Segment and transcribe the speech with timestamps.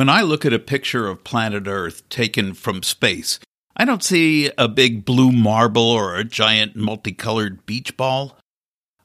[0.00, 3.38] When I look at a picture of planet Earth taken from space,
[3.76, 8.38] I don't see a big blue marble or a giant multicolored beach ball.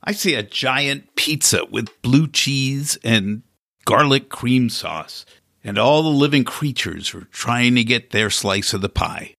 [0.02, 3.44] I see a giant pizza with blue cheese and
[3.84, 5.26] garlic cream sauce,
[5.66, 9.34] and all the living creatures are trying to get their slice of the pie.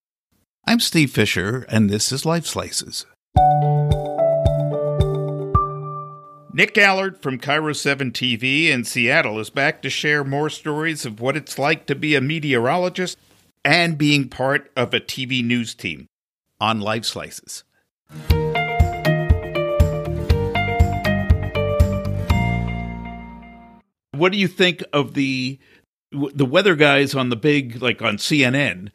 [0.67, 3.07] I'm Steve Fisher, and this is Life Slices.
[6.57, 11.21] Nick Allard from KIRO 7 TV in Seattle is back to share more stories of
[11.21, 13.19] what it's like to be a meteorologist
[13.63, 16.07] and being part of a TV news team
[16.59, 17.63] on Life Slices.
[24.13, 25.59] What do you think of the
[26.11, 28.89] the weather guys on the big like on CNN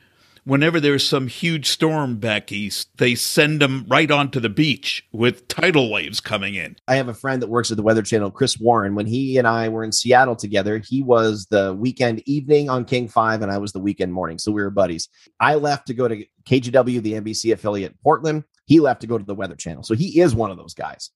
[0.44, 5.48] whenever there's some huge storm back east, they send them right onto the beach with
[5.48, 6.76] tidal waves coming in.
[6.88, 8.96] I have a friend that works at the Weather Channel, Chris Warren.
[8.96, 13.08] When he and I were in Seattle together, he was the weekend evening on King
[13.08, 14.38] 5, and I was the weekend morning.
[14.38, 15.10] So we were buddies.
[15.40, 18.44] I left to go to KGW, the NBC affiliate in Portland.
[18.66, 19.84] He left to go to the Weather Channel.
[19.84, 21.12] So he is one of those guys.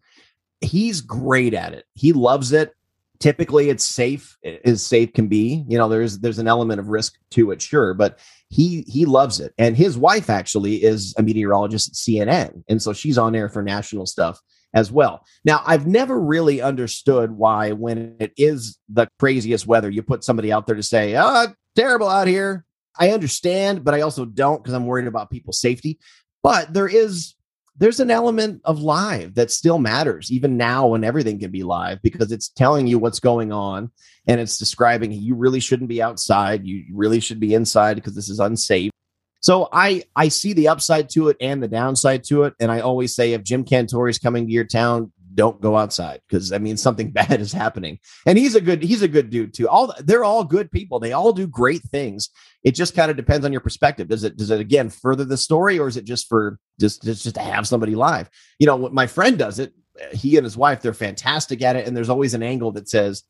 [0.62, 1.86] He's great at it.
[1.94, 2.74] He loves it
[3.20, 7.16] typically it's safe as safe can be you know there's there's an element of risk
[7.32, 11.90] to it sure but he he loves it and his wife actually is a meteorologist
[11.90, 14.40] at cnn and so she's on air for national stuff
[14.74, 15.26] as well.
[15.46, 20.52] Now i've never really understood why when it is the craziest weather you put somebody
[20.52, 22.66] out there to say oh terrible out here.
[22.98, 26.00] I understand but i also don't because i'm worried about people's safety
[26.44, 27.35] but there is
[27.78, 32.02] there's an element of live that still matters even now when everything can be live
[32.02, 33.92] because it's telling you what's going on
[34.28, 36.66] and it's describing you really shouldn't be outside.
[36.66, 38.92] You really should be inside because this is unsafe.
[39.42, 42.80] So i i see the upside to it and the downside to it and i
[42.80, 46.58] always say if jim cantore is coming to your town don't go outside because I
[46.58, 48.00] mean something bad is happening.
[48.26, 49.70] And he's a good he's a good dude too.
[49.70, 51.00] All they're all good people.
[51.00, 52.30] They all do great things.
[52.64, 54.08] It just kind of depends on your perspective.
[54.08, 57.24] Does it does it again further the story or is it just for just just,
[57.24, 58.30] just to have somebody live?
[58.60, 59.74] You know, what my friend does it.
[60.12, 63.24] He and his wife they're fantastic at it and there's always an angle that says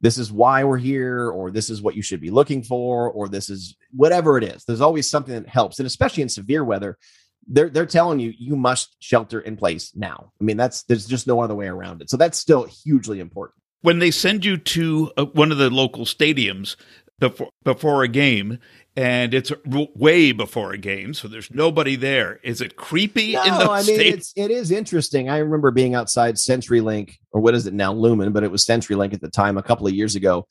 [0.00, 3.28] this is why we're here or this is what you should be looking for or
[3.28, 4.64] this is whatever it is.
[4.64, 6.98] There's always something that helps and especially in severe weather
[7.46, 10.32] they're they're telling you you must shelter in place now.
[10.40, 12.10] I mean, that's there's just no other way around it.
[12.10, 13.58] So that's still hugely important.
[13.82, 16.76] When they send you to uh, one of the local stadiums
[17.18, 18.58] before before a game,
[18.96, 22.38] and it's way before a game, so there's nobody there.
[22.42, 23.32] Is it creepy?
[23.32, 25.28] No, I mean it's it is interesting.
[25.30, 29.14] I remember being outside CenturyLink, or what is it now, Lumen, but it was CenturyLink
[29.14, 30.46] at the time a couple of years ago,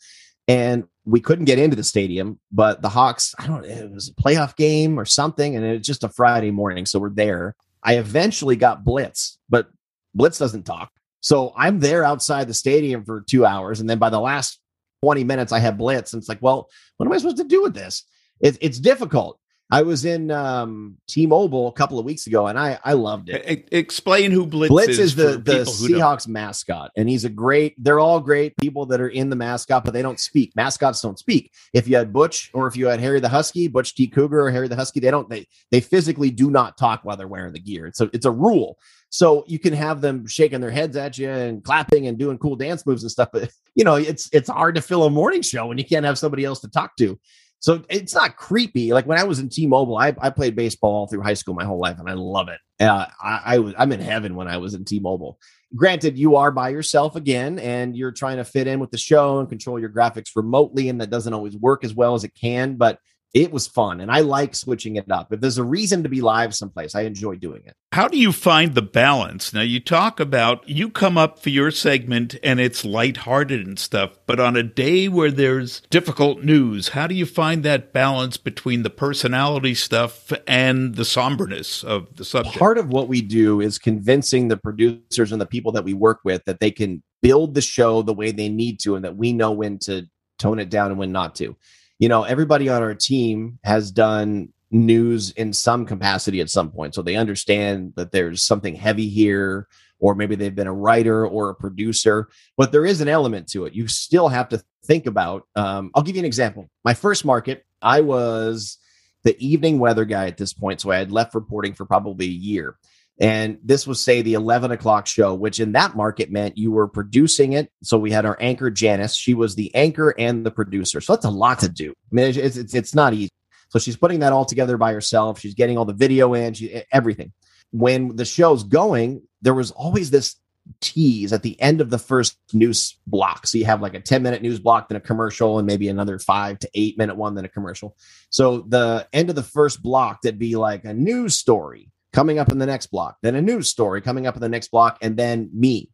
[0.47, 4.21] and we couldn't get into the stadium, but the Hawks, I don't it was a
[4.21, 6.85] playoff game or something, and it was just a Friday morning.
[6.85, 7.55] So we're there.
[7.83, 9.69] I eventually got Blitz, but
[10.13, 10.91] Blitz doesn't talk.
[11.21, 13.79] So I'm there outside the stadium for two hours.
[13.79, 14.59] And then by the last
[15.03, 16.13] 20 minutes, I have Blitz.
[16.13, 18.03] And it's like, well, what am I supposed to do with this?
[18.39, 19.39] It, it's difficult.
[19.71, 23.69] I was in um, T-Mobile a couple of weeks ago, and I I loved it.
[23.71, 24.73] explain who Blitz, is.
[24.73, 24.99] Blitz is.
[24.99, 26.33] is the the Seahawks don't.
[26.33, 27.75] mascot, and he's a great.
[27.77, 30.53] They're all great people that are in the mascot, but they don't speak.
[30.57, 31.53] Mascots don't speak.
[31.73, 34.51] If you had Butch, or if you had Harry the Husky, Butch T Cougar, or
[34.51, 35.29] Harry the Husky, they don't.
[35.29, 37.87] They they physically do not talk while they're wearing the gear.
[37.87, 38.77] It's a it's a rule.
[39.09, 42.55] So you can have them shaking their heads at you and clapping and doing cool
[42.55, 45.67] dance moves and stuff, but you know it's it's hard to fill a morning show
[45.67, 47.17] when you can't have somebody else to talk to.
[47.61, 48.91] So it's not creepy.
[48.91, 51.63] Like when I was in T-Mobile, I, I played baseball all through high school my
[51.63, 52.59] whole life, and I love it.
[52.83, 55.37] Uh, I, I I'm in heaven when I was in T-Mobile.
[55.75, 59.39] Granted, you are by yourself again, and you're trying to fit in with the show
[59.39, 62.77] and control your graphics remotely, and that doesn't always work as well as it can.
[62.77, 62.97] But
[63.33, 65.31] it was fun and I like switching it up.
[65.31, 67.75] If there's a reason to be live someplace, I enjoy doing it.
[67.93, 69.53] How do you find the balance?
[69.53, 74.17] Now you talk about you come up for your segment and it's lighthearted and stuff,
[74.25, 78.83] but on a day where there's difficult news, how do you find that balance between
[78.83, 82.57] the personality stuff and the somberness of the subject?
[82.57, 86.19] Part of what we do is convincing the producers and the people that we work
[86.25, 89.31] with that they can build the show the way they need to and that we
[89.31, 90.07] know when to
[90.37, 91.55] tone it down and when not to
[92.01, 96.95] you know, everybody on our team has done news in some capacity at some point.
[96.95, 99.67] So they understand that there's something heavy here,
[99.99, 102.27] or maybe they've been a writer or a producer,
[102.57, 103.73] but there is an element to it.
[103.73, 105.43] You still have to think about.
[105.55, 106.71] Um, I'll give you an example.
[106.83, 108.79] My first market, I was
[109.23, 110.81] the evening weather guy at this point.
[110.81, 112.77] So I had left reporting for probably a year.
[113.21, 116.87] And this was, say, the 11 o'clock show, which in that market meant you were
[116.87, 117.71] producing it.
[117.83, 119.15] So we had our anchor, Janice.
[119.15, 120.99] She was the anchor and the producer.
[121.01, 121.91] So that's a lot to do.
[121.91, 123.29] I mean, it's, it's, it's not easy.
[123.69, 125.39] So she's putting that all together by herself.
[125.39, 127.31] She's getting all the video in, she, everything.
[127.69, 130.37] When the show's going, there was always this
[130.79, 133.45] tease at the end of the first news block.
[133.45, 136.17] So you have like a 10 minute news block, then a commercial, and maybe another
[136.17, 137.95] five to eight minute one, then a commercial.
[138.31, 142.51] So the end of the first block, that'd be like a news story coming up
[142.51, 145.17] in the next block, then a news story coming up in the next block, and
[145.17, 145.89] then me.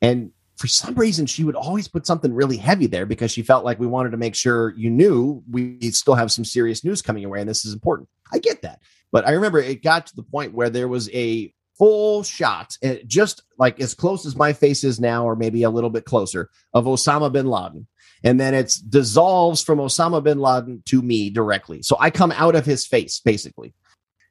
[0.00, 3.64] And for some reason, she would always put something really heavy there because she felt
[3.64, 7.22] like we wanted to make sure you knew we still have some serious news coming
[7.22, 8.08] your way and this is important.
[8.32, 8.80] I get that.
[9.10, 12.98] But I remember it got to the point where there was a full shot, eh,
[13.06, 16.48] just like as close as my face is now, or maybe a little bit closer,
[16.72, 17.86] of Osama bin Laden.
[18.24, 21.82] And then it dissolves from Osama bin Laden to me directly.
[21.82, 23.74] So I come out of his face, basically.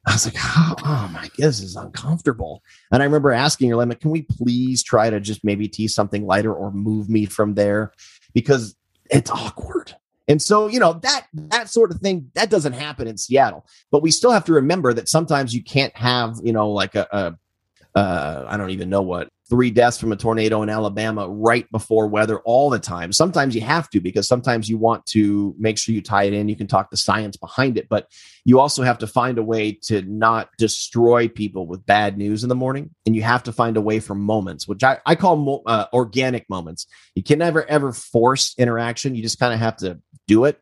[0.08, 2.64] I was like, oh, oh my God, this is uncomfortable.
[2.92, 6.26] And I remember asking her, like, can we please try to just maybe tease something
[6.26, 7.92] lighter or move me from there?
[8.34, 8.76] Because
[9.12, 9.96] it's awkward.
[10.28, 13.66] And so, you know, that that sort of thing that doesn't happen in Seattle.
[13.92, 17.08] But we still have to remember that sometimes you can't have, you know, like a,
[17.12, 21.70] a uh, I don't even know what three deaths from a tornado in Alabama right
[21.72, 23.12] before weather all the time.
[23.12, 26.48] Sometimes you have to because sometimes you want to make sure you tie it in.
[26.48, 28.08] You can talk the science behind it, but
[28.46, 32.50] you also have to find a way to not destroy people with bad news in
[32.50, 32.92] the morning.
[33.06, 36.50] And you have to find a way for moments, which I, I call uh, organic
[36.50, 36.88] moments.
[37.14, 39.16] You can never ever force interaction.
[39.16, 40.62] You just kind of have to do it.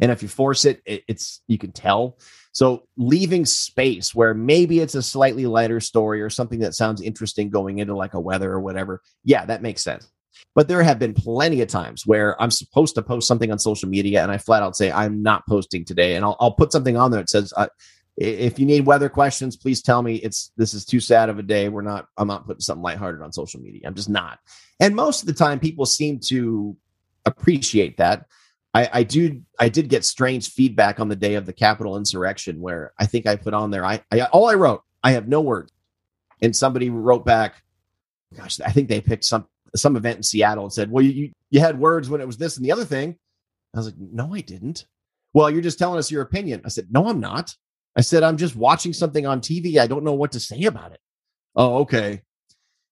[0.00, 2.18] And if you force it, it it's you can tell.
[2.52, 7.50] So leaving space where maybe it's a slightly lighter story or something that sounds interesting
[7.50, 9.00] going into like a weather or whatever.
[9.24, 10.08] Yeah, that makes sense.
[10.54, 13.88] But there have been plenty of times where I'm supposed to post something on social
[13.88, 16.14] media and I flat out say, I'm not posting today.
[16.14, 17.68] And I'll, I'll put something on there that says, uh,
[18.18, 21.42] if you need weather questions, please tell me it's this is too sad of a
[21.42, 21.70] day.
[21.70, 23.82] We're not, I'm not putting something lighthearted on social media.
[23.86, 24.38] I'm just not.
[24.80, 26.76] And most of the time people seem to
[27.24, 28.26] appreciate that.
[28.74, 32.60] I, I do I did get strange feedback on the day of the Capitol insurrection
[32.60, 35.40] where I think I put on there I, I all I wrote I have no
[35.40, 35.72] words
[36.40, 37.62] and somebody wrote back
[38.34, 41.60] gosh I think they picked some some event in Seattle and said well you you
[41.60, 43.16] had words when it was this and the other thing.
[43.74, 44.86] I was like no I didn't.
[45.34, 46.62] Well you're just telling us your opinion.
[46.64, 47.54] I said no I'm not.
[47.94, 50.92] I said I'm just watching something on TV I don't know what to say about
[50.92, 51.00] it.
[51.54, 52.22] Oh okay.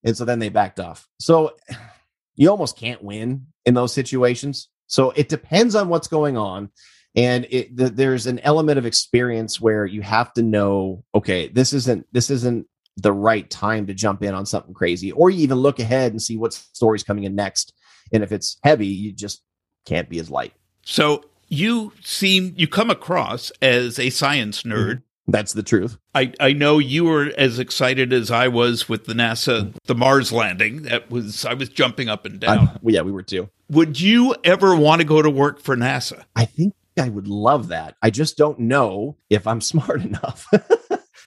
[0.04, 1.08] And so then they backed off.
[1.18, 1.56] So
[2.34, 6.68] you almost can't win in those situations so it depends on what's going on.
[7.14, 11.72] And it, the, there's an element of experience where you have to know, okay, this
[11.72, 12.66] isn't this isn't
[12.96, 16.20] the right time to jump in on something crazy, or you even look ahead and
[16.20, 17.72] see what story's coming in next.
[18.12, 19.42] And if it's heavy, you just
[19.86, 20.52] can't be as light.
[20.84, 24.96] So you seem you come across as a science nerd.
[24.96, 25.32] Mm-hmm.
[25.32, 25.96] That's the truth.
[26.12, 30.32] I, I know you were as excited as I was with the NASA the Mars
[30.32, 30.82] landing.
[30.82, 32.68] That was I was jumping up and down.
[32.68, 33.48] I, yeah, we were too.
[33.70, 36.24] Would you ever want to go to work for NASA?
[36.34, 37.94] I think I would love that.
[38.02, 40.46] I just don't know if I'm smart enough.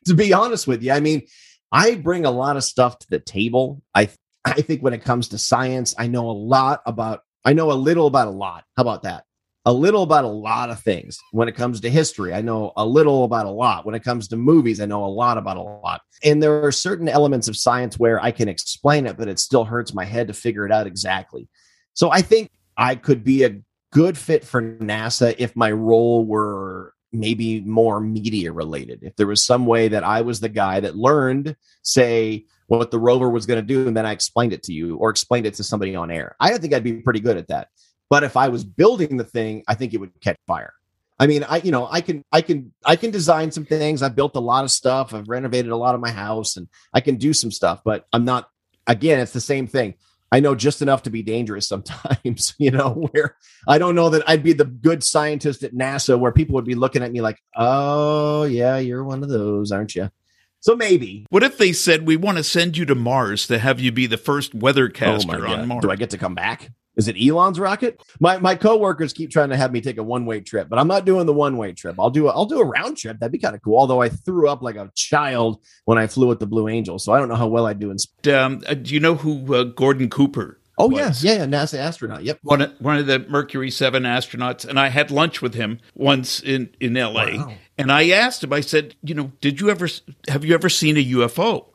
[0.05, 1.21] to be honest with you, I mean,
[1.71, 3.81] I bring a lot of stuff to the table.
[3.95, 4.09] I
[4.45, 7.73] I think when it comes to science, I know a lot about I know a
[7.73, 8.65] little about a lot.
[8.75, 9.23] How about that?
[9.65, 11.19] a little about a lot of things.
[11.31, 13.85] When it comes to history, I know a little about a lot.
[13.85, 16.01] When it comes to movies, I know a lot about a lot.
[16.23, 19.63] And there are certain elements of science where I can explain it, but it still
[19.63, 21.47] hurts my head to figure it out exactly.
[21.93, 23.59] So I think I could be a
[23.91, 28.99] good fit for NASA if my role were maybe more media related.
[29.03, 32.99] If there was some way that I was the guy that learned, say, what the
[32.99, 35.53] rover was going to do, and then I explained it to you or explained it
[35.55, 36.35] to somebody on air.
[36.39, 37.67] I don't think I'd be pretty good at that.
[38.09, 40.73] But if I was building the thing, I think it would catch fire.
[41.19, 44.01] I mean, I you know, I can I can I can design some things.
[44.01, 45.13] I've built a lot of stuff.
[45.13, 48.25] I've renovated a lot of my house and I can do some stuff, but I'm
[48.25, 48.49] not
[48.87, 49.93] again, it's the same thing.
[50.33, 53.37] I know just enough to be dangerous sometimes, you know, where
[53.67, 56.73] I don't know that I'd be the good scientist at NASA where people would be
[56.73, 60.09] looking at me like, "Oh, yeah, you're one of those, aren't you?"
[60.63, 61.25] So maybe.
[61.29, 64.07] What if they said we want to send you to Mars to have you be
[64.07, 65.81] the first weathercaster oh on Mars?
[65.81, 66.71] Do I get to come back?
[66.95, 68.01] Is it Elon's rocket?
[68.21, 70.87] My my coworkers keep trying to have me take a one way trip, but I'm
[70.87, 71.99] not doing the one way trip.
[71.99, 73.19] I'll do a, I'll do a round trip.
[73.19, 73.77] That'd be kind of cool.
[73.77, 77.11] Although I threw up like a child when I flew with the Blue Angel, so
[77.11, 78.33] I don't know how well I'd do in.
[78.33, 80.61] Um, uh, do you know who uh, Gordon Cooper?
[80.77, 81.23] Oh was?
[81.23, 82.23] yeah, yeah, NASA astronaut.
[82.23, 85.79] Yep, one of, one of the Mercury Seven astronauts, and I had lunch with him
[85.93, 87.37] once in in L.A.
[87.37, 87.53] Wow.
[87.77, 88.53] And I asked him.
[88.53, 89.87] I said, you know, did you ever
[90.27, 91.67] have you ever seen a UFO?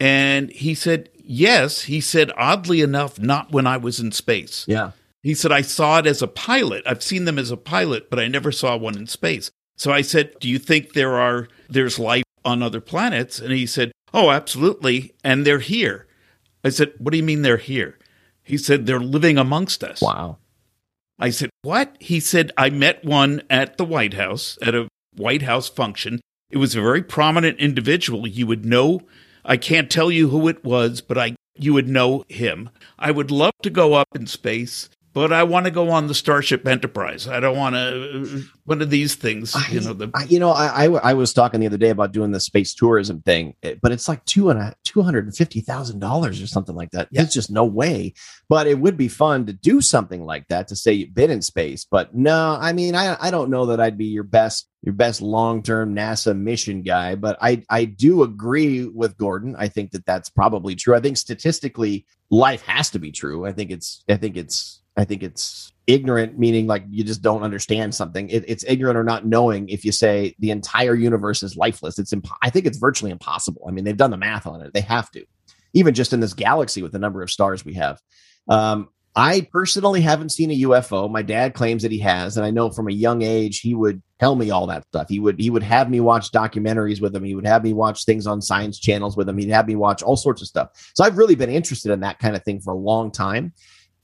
[0.00, 1.82] And he said, yes.
[1.82, 4.64] He said, oddly enough, not when I was in space.
[4.68, 4.92] Yeah.
[5.22, 6.84] He said, I saw it as a pilot.
[6.86, 9.50] I've seen them as a pilot, but I never saw one in space.
[9.76, 13.38] So I said, Do you think there are there's life on other planets?
[13.38, 15.14] And he said, Oh, absolutely.
[15.24, 16.06] And they're here.
[16.64, 17.98] I said, What do you mean they're here?
[18.42, 20.00] He said, They're living amongst us.
[20.00, 20.38] Wow.
[21.18, 21.96] I said, What?
[21.98, 26.20] He said, I met one at the White House at a White House function.
[26.50, 28.26] It was a very prominent individual.
[28.26, 29.00] You would know
[29.46, 32.68] I can't tell you who it was, but I you would know him.
[32.98, 36.14] I would love to go up in space but I want to go on the
[36.14, 37.26] Starship Enterprise.
[37.26, 39.56] I don't want to one of these things.
[39.72, 42.12] You know, the I, you know, I, I, I was talking the other day about
[42.12, 45.62] doing the space tourism thing, eh, but it's like two and two hundred and fifty
[45.62, 47.08] thousand dollars or something like that.
[47.10, 47.22] Yeah.
[47.22, 48.12] There's just no way.
[48.50, 51.40] But it would be fun to do something like that to say you've been in
[51.40, 51.86] space.
[51.90, 55.20] But no, I mean, I I don't know that I'd be your best your best
[55.20, 57.16] long term NASA mission guy.
[57.16, 59.56] But I I do agree with Gordon.
[59.58, 60.94] I think that that's probably true.
[60.94, 63.44] I think statistically, life has to be true.
[63.44, 67.42] I think it's I think it's I think it's ignorant, meaning like you just don't
[67.42, 68.28] understand something.
[68.30, 71.98] It, it's ignorant or not knowing if you say the entire universe is lifeless.
[71.98, 73.62] It's imp- I think it's virtually impossible.
[73.68, 74.72] I mean, they've done the math on it.
[74.72, 75.24] They have to,
[75.74, 78.00] even just in this galaxy with the number of stars we have.
[78.48, 81.10] Um, I personally haven't seen a UFO.
[81.10, 84.02] My dad claims that he has, and I know from a young age he would
[84.20, 85.08] tell me all that stuff.
[85.08, 87.24] He would he would have me watch documentaries with him.
[87.24, 89.38] He would have me watch things on science channels with him.
[89.38, 90.68] He'd have me watch all sorts of stuff.
[90.94, 93.54] So I've really been interested in that kind of thing for a long time.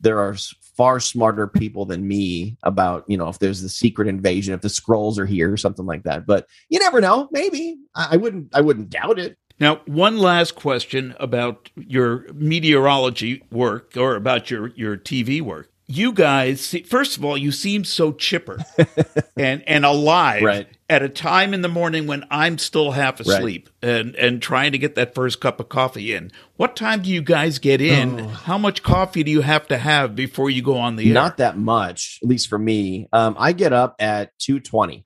[0.01, 0.35] There are
[0.77, 4.69] far smarter people than me about you know if there's the secret invasion if the
[4.71, 8.55] scrolls are here or something like that but you never know maybe i, I wouldn't
[8.55, 14.69] i wouldn't doubt it now one last question about your meteorology work or about your
[14.69, 18.59] your tv work you guys first of all you seem so chipper
[19.37, 20.69] and and alive right.
[20.89, 23.91] at a time in the morning when i'm still half asleep right.
[23.91, 27.23] and and trying to get that first cup of coffee in what time do you
[27.23, 28.29] guys get in oh.
[28.29, 31.37] how much coffee do you have to have before you go on the air not
[31.37, 35.05] that much at least for me um, i get up at 2.20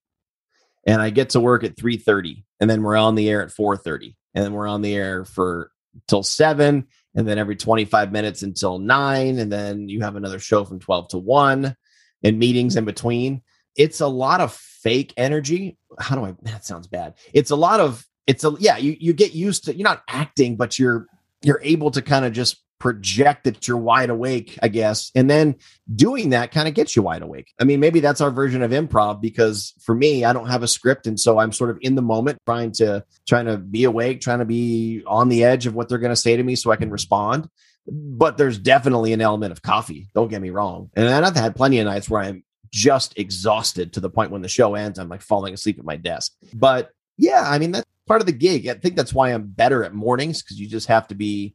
[0.86, 4.14] and i get to work at 3.30 and then we're on the air at 4.30
[4.36, 5.72] and then we're on the air for
[6.06, 10.64] till 7 and then every 25 minutes until nine, and then you have another show
[10.66, 11.74] from 12 to one
[12.22, 13.42] and meetings in between.
[13.74, 15.78] It's a lot of fake energy.
[15.98, 17.14] How do I that sounds bad.
[17.32, 20.56] It's a lot of it's a yeah, you, you get used to you're not acting,
[20.56, 21.06] but you're
[21.42, 25.10] you're able to kind of just project that you're wide awake, I guess.
[25.14, 25.56] And then
[25.94, 27.52] doing that kind of gets you wide awake.
[27.60, 30.68] I mean, maybe that's our version of improv because for me, I don't have a
[30.68, 31.06] script.
[31.06, 34.40] And so I'm sort of in the moment trying to trying to be awake, trying
[34.40, 36.76] to be on the edge of what they're going to say to me so I
[36.76, 37.48] can respond.
[37.88, 40.08] But there's definitely an element of coffee.
[40.14, 40.90] Don't get me wrong.
[40.94, 42.42] And I've had plenty of nights where I'm
[42.72, 45.96] just exhausted to the point when the show ends, I'm like falling asleep at my
[45.96, 46.32] desk.
[46.52, 48.66] But yeah, I mean, that's part of the gig.
[48.68, 51.54] I think that's why I'm better at mornings because you just have to be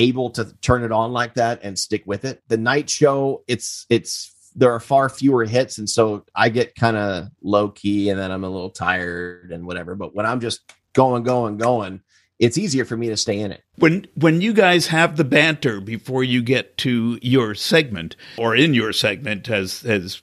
[0.00, 2.42] able to turn it on like that and stick with it.
[2.48, 6.96] The night show, it's it's there are far fewer hits, and so I get kind
[6.96, 9.94] of low key, and then I'm a little tired and whatever.
[9.94, 12.00] But when I'm just going, going, going,
[12.38, 13.62] it's easier for me to stay in it.
[13.76, 18.74] When when you guys have the banter before you get to your segment or in
[18.74, 20.22] your segment as as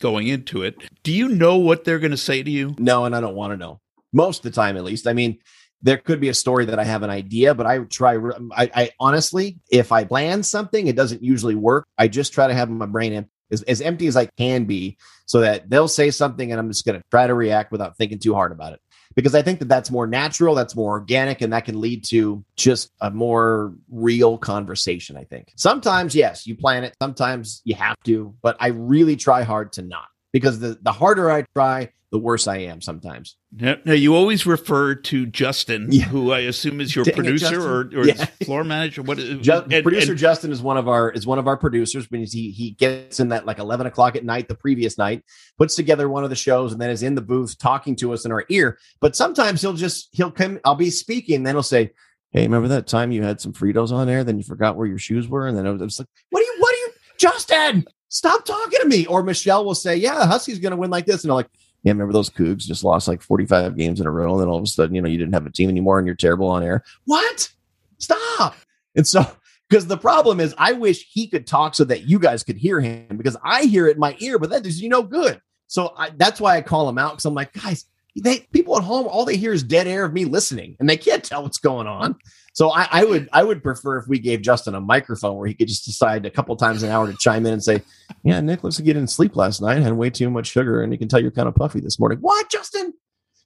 [0.00, 2.74] going into it, do you know what they're going to say to you?
[2.78, 3.80] No, and I don't want to know.
[4.12, 5.06] Most of the time at least.
[5.06, 5.38] I mean,
[5.82, 8.16] there could be a story that I have an idea, but I try.
[8.16, 11.86] Um, I, I, honestly, if I plan something, it doesn't usually work.
[11.96, 15.40] I just try to have my brain as, as empty as I can be, so
[15.40, 18.34] that they'll say something, and I'm just going to try to react without thinking too
[18.34, 18.80] hard about it.
[19.16, 22.44] Because I think that that's more natural, that's more organic, and that can lead to
[22.54, 25.16] just a more real conversation.
[25.16, 26.94] I think sometimes, yes, you plan it.
[27.02, 31.30] Sometimes you have to, but I really try hard to not because the the harder
[31.30, 33.36] I try, the worse I am sometimes.
[33.52, 36.04] Now, now you always refer to Justin, yeah.
[36.04, 38.24] who I assume is your Dang producer it, or, or yeah.
[38.42, 39.02] floor manager.
[39.02, 41.56] What is Ju- and, producer and, Justin is one of our is one of our
[41.56, 42.10] producers.
[42.10, 45.24] When he he gets in that like eleven o'clock at night, the previous night,
[45.56, 48.24] puts together one of the shows, and then is in the booth talking to us
[48.24, 48.78] in our ear.
[49.00, 50.58] But sometimes he'll just he'll come.
[50.64, 51.92] I'll be speaking, then he'll say.
[52.32, 54.22] Hey, remember that time you had some Fritos on there?
[54.22, 56.40] Then you forgot where your shoes were, and then I was, I was like, "What
[56.40, 56.54] are you?
[56.60, 57.84] What are you, Justin?
[58.10, 61.24] Stop talking to me!" Or Michelle will say, "Yeah, Husky's going to win like this,"
[61.24, 61.50] and I'm like,
[61.82, 64.58] yeah, remember those Cougs just lost like 45 games in a row, and then all
[64.58, 66.62] of a sudden, you know, you didn't have a team anymore and you're terrible on
[66.62, 66.84] air.
[67.06, 67.50] What?
[67.98, 68.54] Stop.
[68.94, 69.24] And so,
[69.68, 72.80] because the problem is, I wish he could talk so that you guys could hear
[72.80, 75.40] him because I hear it in my ear, but that does you no good.
[75.68, 77.86] So I, that's why I call him out because I'm like, guys,
[78.20, 80.96] they people at home, all they hear is dead air of me listening, and they
[80.96, 82.16] can't tell what's going on.
[82.52, 85.54] So I, I, would I would prefer if we gave Justin a microphone where he
[85.54, 87.82] could just decide a couple times an hour to chime in and say,
[88.24, 90.92] "Yeah, Nick like you didn't sleep last night, and had way too much sugar, and
[90.92, 92.92] you can tell you're kind of puffy this morning." What, Justin?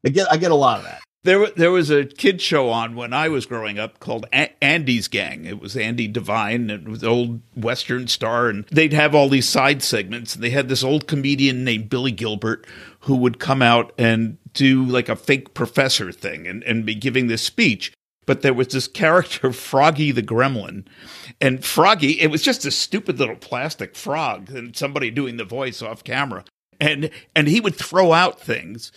[0.07, 1.01] I get I get a lot of that.
[1.25, 5.09] There, there was a kid show on when I was growing up called a- Andy's
[5.09, 5.47] Gang.
[5.47, 9.83] It was Andy Devine, it was old Western star, and they'd have all these side
[9.83, 10.35] segments.
[10.35, 12.67] And they had this old comedian named Billy Gilbert
[13.01, 17.29] who would come out and do like a fake professor thing and, and be giving
[17.29, 17.91] this speech
[18.27, 20.87] but there was this character, Froggy the Gremlin.
[21.41, 25.83] And Froggy, it was just a stupid little plastic frog and somebody doing the voice
[25.83, 26.45] off camera.
[26.81, 28.91] And and he would throw out things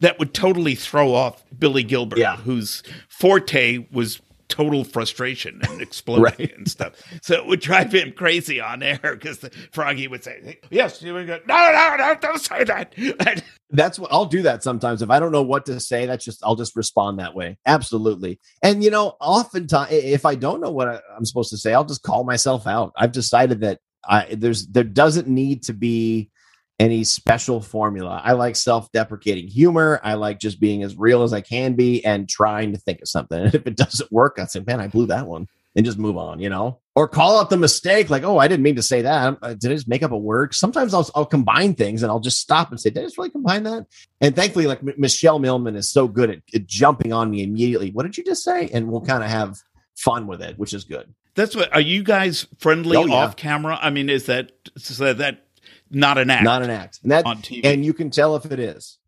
[0.00, 2.36] that would totally throw off Billy Gilbert, yeah.
[2.36, 6.56] whose forte was total frustration and exploding right.
[6.56, 6.94] and stuff.
[7.22, 11.26] So it would drive him crazy on air because Froggy would say, "Yes," you would
[11.26, 12.94] go, "No, no, no, don't say that."
[13.72, 15.02] That's what I'll do that sometimes.
[15.02, 17.56] If I don't know what to say, that's just I'll just respond that way.
[17.66, 18.40] Absolutely.
[18.62, 22.02] And you know, oftentimes if I don't know what I'm supposed to say, I'll just
[22.02, 22.92] call myself out.
[22.96, 26.30] I've decided that I there's there doesn't need to be
[26.78, 28.22] any special formula.
[28.24, 30.00] I like self-deprecating humor.
[30.02, 33.08] I like just being as real as I can be and trying to think of
[33.08, 33.38] something.
[33.44, 35.46] And if it doesn't work, I say, man, I blew that one
[35.76, 38.10] and just move on, you know, or call out the mistake.
[38.10, 39.38] Like, oh, I didn't mean to say that.
[39.40, 40.54] Uh, did I just make up a word?
[40.54, 43.30] Sometimes I'll, I'll combine things and I'll just stop and say, did I just really
[43.30, 43.86] combine that?
[44.20, 47.90] And thankfully, like M- Michelle Millman is so good at, at jumping on me immediately.
[47.90, 48.68] What did you just say?
[48.72, 49.58] And we'll kind of have
[49.96, 51.14] fun with it, which is good.
[51.34, 51.72] That's what.
[51.72, 53.14] Are you guys friendly oh, yeah.
[53.14, 53.78] off camera?
[53.80, 55.44] I mean, is that is that
[55.90, 56.44] not an act.
[56.44, 57.00] Not an act.
[57.02, 57.64] And that on TV.
[57.64, 58.98] And you can tell if it is,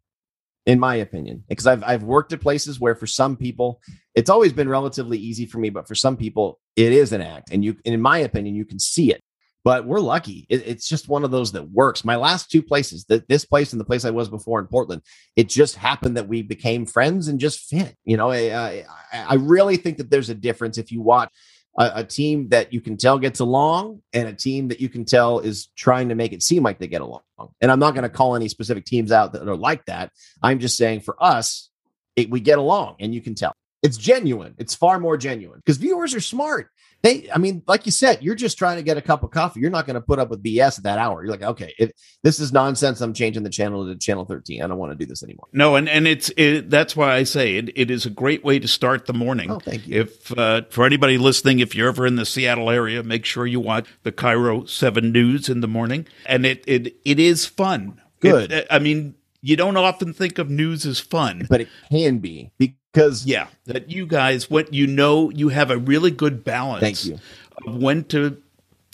[0.67, 1.45] in my opinion.
[1.49, 3.81] Because I've I've worked at places where for some people
[4.15, 7.51] it's always been relatively easy for me, but for some people it is an act.
[7.53, 9.23] And you and in my opinion, you can see it.
[9.65, 10.45] But we're lucky.
[10.49, 12.05] It, it's just one of those that works.
[12.05, 15.03] My last two places, the, this place and the place I was before in Portland,
[15.37, 17.95] it just happened that we became friends and just fit.
[18.05, 18.85] You know, eh, I,
[19.17, 21.31] I, I really think that there's a difference if you watch
[21.79, 25.05] a, a, team that you can tell gets along and a team that you can
[25.05, 27.23] tell is trying to make it seem like they get along.
[27.61, 30.13] And I'm not going to call any specific teams out that are like that.
[30.43, 31.71] I'm just saying for us,
[32.15, 33.55] it, we get along and you can tell.
[33.83, 34.55] It's genuine.
[34.59, 36.69] It's far more genuine because viewers are smart
[37.03, 39.59] they, I mean, like you said, you're just trying to get a cup of coffee.
[39.59, 41.25] You're not going to put up with BS at that hour.
[41.25, 41.91] You're like, okay, if
[42.23, 44.63] this is nonsense, I'm changing the channel to channel 13.
[44.63, 45.49] I don't want to do this anymore.
[45.53, 47.77] No, and and it's it, that's why I say it.
[47.77, 49.51] It is a great way to start the morning.
[49.51, 50.03] Oh, thank you.
[50.03, 53.59] If uh, for anybody listening, if you're ever in the Seattle area, make sure you
[53.59, 58.01] watch the KIRO Seven News in the morning, and it it it is fun.
[58.21, 58.53] Good.
[58.53, 62.53] It, I mean, you don't often think of news as fun, but it can be
[62.59, 66.81] because yeah, that you guys, what you know, you have a really good balance.
[66.81, 67.19] Thank you.
[67.67, 68.41] Of when to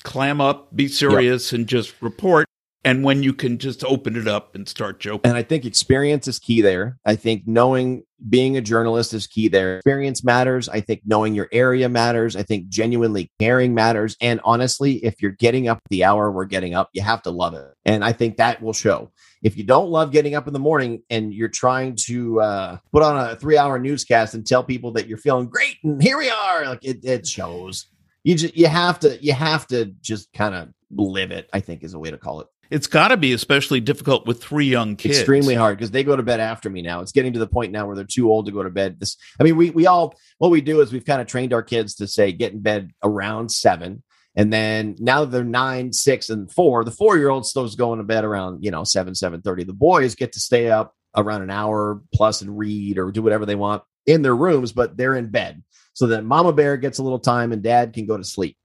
[0.03, 1.59] clam up, be serious, yep.
[1.59, 2.49] and just report,
[2.85, 5.29] and when you can just open it up and start joking.
[5.29, 6.99] And I think experience is key there.
[7.05, 9.77] I think knowing being a journalist is key there.
[9.77, 10.69] Experience matters.
[10.69, 12.37] I think knowing your area matters.
[12.37, 14.17] I think genuinely caring matters.
[14.21, 17.55] And honestly, if you're getting up the hour we're getting up, you have to love
[17.55, 17.75] it.
[17.85, 19.13] And I think that will show.
[19.43, 23.03] If you don't love getting up in the morning and you're trying to uh, put
[23.03, 26.31] on a three hour newscast and tell people that you're feeling great and here we
[26.31, 27.87] are, like it, it shows.
[28.25, 31.49] You just you have to you have to just kind of live it.
[31.53, 32.49] I think is a way to call it.
[32.71, 35.19] It's got to be especially difficult with three young kids.
[35.19, 37.01] Extremely hard because they go to bed after me now.
[37.01, 39.01] It's getting to the point now where they're too old to go to bed.
[39.01, 41.63] This, I mean, we we all what we do is we've kind of trained our
[41.63, 44.03] kids to say get in bed around seven,
[44.39, 46.85] and then now they're nine, six, and four.
[46.85, 49.65] The four year old still going to bed around you know seven, seven thirty.
[49.65, 53.45] The boys get to stay up around an hour plus and read or do whatever
[53.45, 57.03] they want in their rooms, but they're in bed so that Mama Bear gets a
[57.03, 58.57] little time and Dad can go to sleep.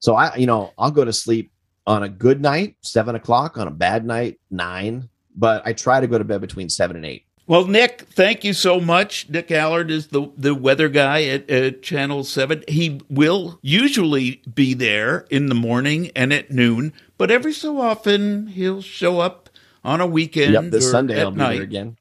[0.00, 1.50] So I, you know, I'll go to sleep
[1.86, 3.56] on a good night, seven o'clock.
[3.56, 5.08] On a bad night, nine.
[5.34, 7.24] But I try to go to bed between seven and eight.
[7.46, 9.28] Well, Nick, thank you so much.
[9.28, 12.62] Nick Allard is the, the weather guy at, at Channel 7.
[12.68, 18.46] He will usually be there in the morning and at noon, but every so often
[18.46, 19.50] he'll show up
[19.82, 20.52] on a weekend.
[20.52, 21.54] Yep, this Sunday I'll be night.
[21.54, 21.96] there again.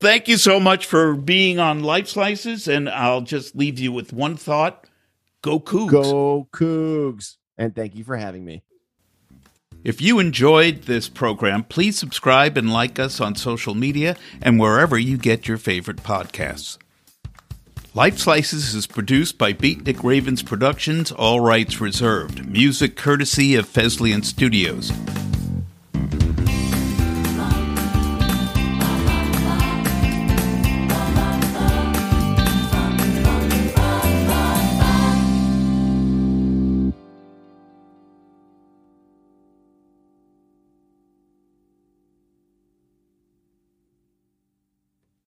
[0.00, 4.12] Thank you so much for being on Life Slices, and I'll just leave you with
[4.12, 4.86] one thought.
[5.42, 5.90] Go Cougs.
[5.90, 8.62] Go Cougs and thank you for having me.
[9.82, 14.98] If you enjoyed this program, please subscribe and like us on social media and wherever
[14.98, 16.76] you get your favorite podcasts.
[17.94, 22.46] Life Slices is produced by Beatnik Ravens Productions, all rights reserved.
[22.46, 24.92] Music courtesy of Fesliyan Studios.